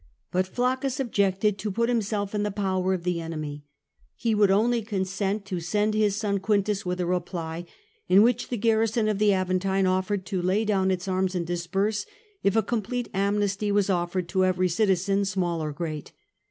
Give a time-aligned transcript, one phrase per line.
[0.31, 3.65] But Flaccus objected to put himself in the power of the enemy.
[4.15, 7.65] He would only consent to send his son Quintus with a reply,
[8.07, 12.07] in which the garrison of the Aventine offered to lay down its arms and disperse,
[12.41, 16.13] if a complete amnesty was offered to every citizen, small or great.